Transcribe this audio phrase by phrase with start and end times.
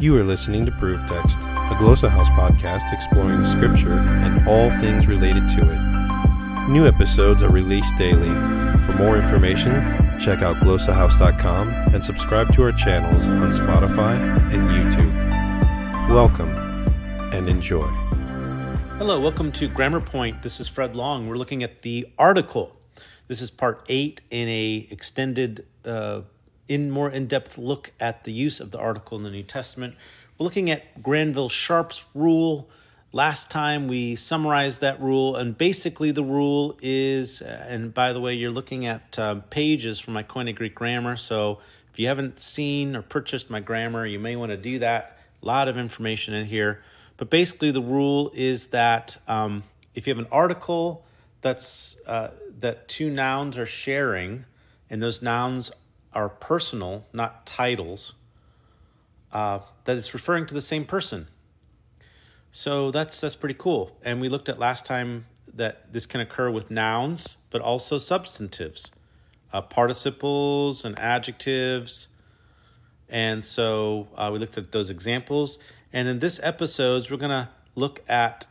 [0.00, 5.08] You are listening to Proof Text, a Glossa House podcast exploring Scripture and all things
[5.08, 6.68] related to it.
[6.68, 8.28] New episodes are released daily.
[8.86, 9.72] For more information,
[10.20, 14.14] check out glossahouse.com and subscribe to our channels on Spotify
[14.52, 16.08] and YouTube.
[16.08, 16.50] Welcome
[17.34, 17.88] and enjoy.
[18.98, 20.42] Hello, welcome to Grammar Point.
[20.42, 21.26] This is Fred Long.
[21.26, 22.76] We're looking at the article.
[23.26, 26.20] This is part eight in a extended, uh,
[26.68, 29.94] in more in-depth look at the use of the article in the New Testament.
[30.38, 32.68] We're looking at Granville Sharp's rule.
[33.10, 38.20] Last time we summarized that rule, and basically the rule is, uh, and by the
[38.20, 41.16] way, you're looking at uh, pages from my Koine Greek grammar.
[41.16, 41.58] So
[41.90, 45.18] if you haven't seen or purchased my grammar, you may want to do that.
[45.42, 46.82] A lot of information in here.
[47.16, 49.64] But basically, the rule is that um,
[49.94, 51.04] if you have an article
[51.40, 54.44] that's uh, that two nouns are sharing,
[54.90, 55.72] and those nouns
[56.18, 58.14] are personal, not titles,
[59.32, 61.28] uh, that it's referring to the same person.
[62.50, 63.96] So that's that's pretty cool.
[64.02, 68.90] And we looked at last time that this can occur with nouns, but also substantives,
[69.52, 72.08] uh, participles and adjectives.
[73.08, 75.58] And so uh, we looked at those examples.
[75.92, 78.46] And in this episode, we're going to look at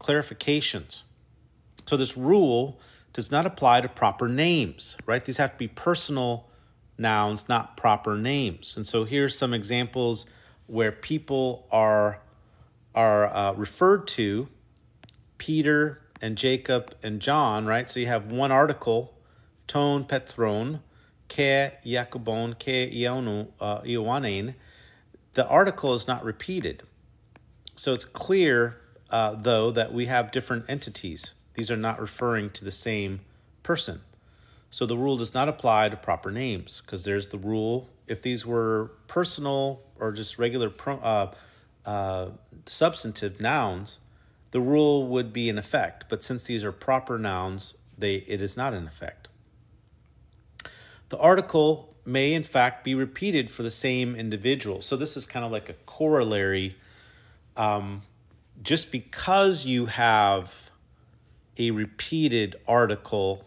[0.00, 1.02] clarifications.
[1.86, 2.80] So this rule
[3.12, 5.24] does not apply to proper names, right?
[5.24, 6.48] These have to be personal
[6.98, 8.76] nouns, not proper names.
[8.76, 10.26] And so here's some examples
[10.66, 12.20] where people are
[12.94, 14.48] are uh, referred to
[15.36, 17.90] Peter and Jacob and John, right?
[17.90, 19.14] So you have one article,
[19.66, 20.80] ton petron,
[21.28, 23.48] ke Jacobon, ke Ioannin.
[23.60, 24.52] Uh,
[25.34, 26.84] the article is not repeated.
[27.76, 31.34] So it's clear, uh, though, that we have different entities.
[31.54, 33.20] These are not referring to the same
[33.64, 34.02] person.
[34.74, 37.88] So the rule does not apply to proper names because there's the rule.
[38.08, 41.28] If these were personal or just regular uh,
[41.86, 42.30] uh,
[42.66, 43.98] substantive nouns,
[44.50, 46.06] the rule would be in effect.
[46.08, 49.28] But since these are proper nouns, they it is not in effect.
[51.10, 54.80] The article may in fact be repeated for the same individual.
[54.80, 56.74] So this is kind of like a corollary.
[57.56, 58.02] Um,
[58.60, 60.72] just because you have
[61.58, 63.46] a repeated article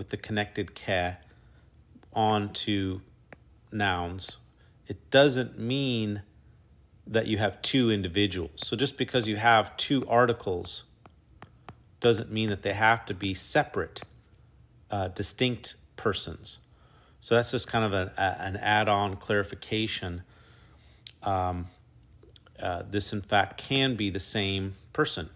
[0.00, 1.18] with the connected ke
[2.14, 3.00] onto
[3.70, 4.38] nouns,
[4.88, 6.22] it doesn't mean
[7.06, 8.66] that you have two individuals.
[8.66, 10.84] So just because you have two articles
[12.00, 14.00] doesn't mean that they have to be separate,
[14.90, 16.60] uh, distinct persons.
[17.20, 20.22] So that's just kind of an, an add on clarification.
[21.22, 21.66] Um,
[22.58, 25.28] uh, this, in fact, can be the same person.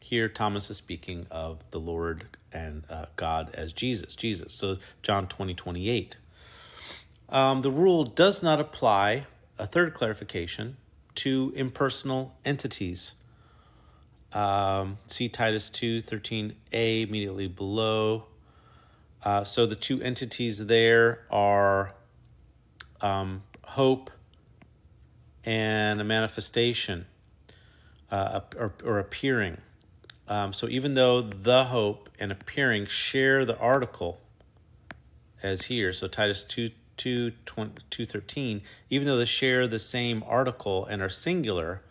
[0.00, 4.16] Here, Thomas is speaking of the Lord and uh, God as Jesus.
[4.16, 4.52] Jesus.
[4.52, 6.16] So, John 20, 28.
[7.28, 9.26] Um, the rule does not apply
[9.58, 10.76] a third clarification
[11.16, 13.12] to impersonal entities.
[14.32, 16.54] Um, see Titus 2 13a
[17.08, 18.26] immediately below.
[19.22, 21.94] Uh, so the two entities there are
[23.00, 24.10] um, hope
[25.44, 27.06] and a manifestation
[28.10, 29.58] uh, or, or appearing.
[30.30, 34.20] Um, so even though the hope and appearing share the article
[35.42, 37.32] as here, so Titus 2 2,
[37.90, 38.60] 2 13,
[38.90, 41.82] even though they share the same article and are singular,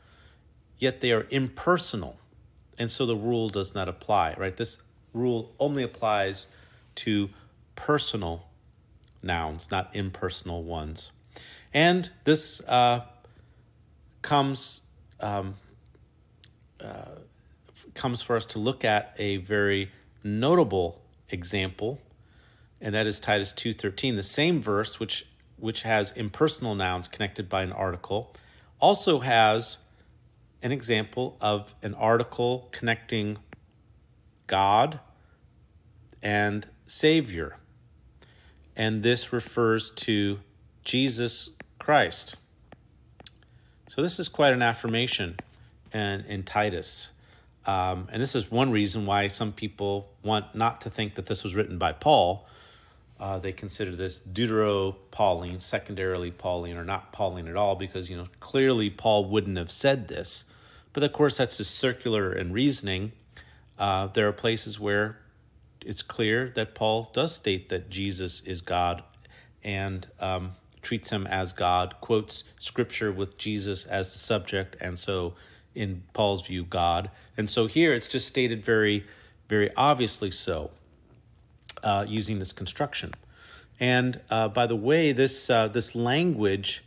[0.77, 2.17] yet they are impersonal.
[2.77, 4.56] And so the rule does not apply, right?
[4.56, 4.77] This
[5.11, 6.47] rule only applies
[6.95, 7.31] to
[7.75, 8.45] personal
[9.23, 11.11] nouns, not impersonal ones.
[11.73, 13.01] And this uh,
[14.21, 14.81] comes
[15.19, 15.56] um,
[16.79, 17.16] uh,
[17.95, 19.91] comes for us to look at a very
[20.23, 22.00] notable example
[22.81, 25.25] and that is Titus 2:13, the same verse which
[25.57, 28.33] which has impersonal nouns connected by an article,
[28.79, 29.77] also has
[30.61, 33.38] an example of an article connecting
[34.47, 35.01] God
[36.21, 37.57] and Savior.
[38.73, 40.39] And this refers to
[40.85, 42.36] Jesus Christ.
[43.89, 45.36] So this is quite an affirmation
[45.91, 47.09] and, in Titus.
[47.69, 51.44] Um, and this is one reason why some people want not to think that this
[51.44, 52.48] was written by Paul,
[53.19, 58.25] uh, they consider this Deutero-Pauline, secondarily Pauline, or not Pauline at all, because you know
[58.39, 60.45] clearly Paul wouldn't have said this.
[60.94, 63.12] But of course, that's just circular in reasoning.
[63.77, 65.19] Uh, there are places where
[65.86, 69.04] it's clear that Paul does state that Jesus is God
[69.63, 75.36] and um, treats him as God, quotes scripture with Jesus as the subject, and so
[75.79, 77.09] in Paul's view, God.
[77.37, 79.05] And so here it's just stated very,
[79.47, 80.71] very obviously so
[81.83, 83.13] uh, using this construction.
[83.79, 86.83] And uh, by the way, this uh, this language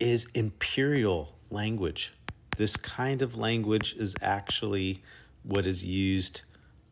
[0.00, 2.12] is imperial language.
[2.56, 5.02] This kind of language is actually
[5.44, 6.42] what is used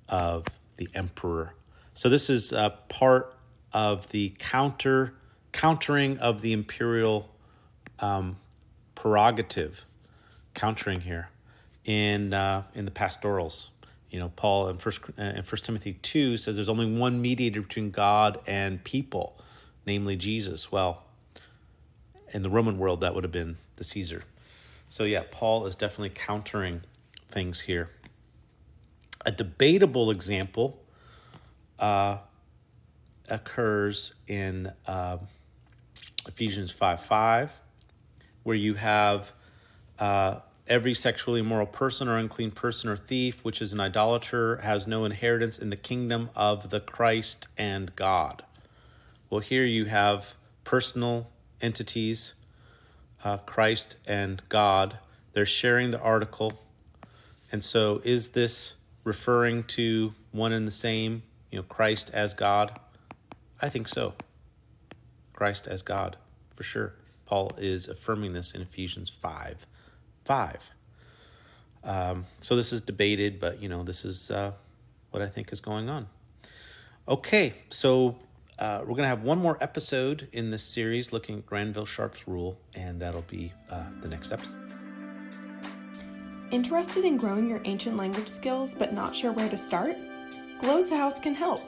[0.08, 0.46] of
[0.76, 1.54] the emperor.
[1.94, 3.34] So this is a part
[3.72, 5.14] of the counter
[5.50, 7.30] countering of the imperial
[8.00, 8.36] um,
[8.94, 9.84] prerogative,
[10.54, 11.28] countering here
[11.84, 13.70] in uh, in the pastorals.
[14.10, 17.60] You know, Paul in first uh, in First Timothy two says there's only one mediator
[17.60, 19.38] between God and people,
[19.86, 20.70] namely Jesus.
[20.70, 21.02] Well,
[22.32, 24.22] in the Roman world, that would have been the Caesar.
[24.88, 26.82] So yeah, Paul is definitely countering
[27.28, 27.90] things here.
[29.26, 30.80] A debatable example
[31.78, 32.18] uh,
[33.28, 35.18] occurs in uh,
[36.26, 37.60] Ephesians 5 5,
[38.42, 39.32] where you have
[39.98, 44.86] uh, every sexually immoral person or unclean person or thief, which is an idolater, has
[44.86, 48.42] no inheritance in the kingdom of the Christ and God.
[49.28, 51.30] Well, here you have personal
[51.60, 52.34] entities,
[53.24, 54.98] uh, Christ and God.
[55.32, 56.60] They're sharing the article.
[57.52, 62.78] And so, is this referring to one and the same, you know, Christ as God?
[63.60, 64.14] I think so.
[65.32, 66.16] Christ as God,
[66.54, 66.94] for sure.
[67.26, 69.66] Paul is affirming this in Ephesians 5
[70.24, 70.70] 5.
[71.84, 74.52] Um, so this is debated, but you know, this is uh,
[75.10, 76.08] what I think is going on.
[77.06, 78.16] Okay, so
[78.58, 82.26] uh, we're going to have one more episode in this series looking at Granville Sharp's
[82.26, 84.56] rule, and that'll be uh, the next episode.
[86.50, 89.96] Interested in growing your ancient language skills but not sure where to start?
[90.60, 91.60] Glossa House can help.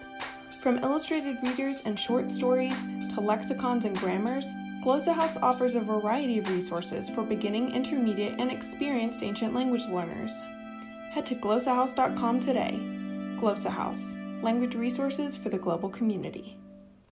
[0.62, 2.76] From illustrated readers and short stories
[3.14, 4.47] to lexicons and grammars,
[4.87, 10.44] Glossa House offers a variety of resources for beginning, intermediate, and experienced ancient language learners.
[11.11, 12.79] Head to glossahouse.com today.
[13.37, 16.56] Glossa House, language resources for the global community.